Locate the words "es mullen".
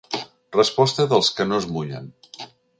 1.61-2.13